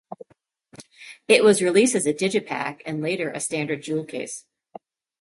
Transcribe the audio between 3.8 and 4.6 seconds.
jewel-case.